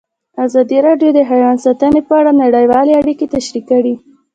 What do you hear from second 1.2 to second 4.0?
حیوان ساتنه په اړه نړیوالې اړیکې تشریح کړي.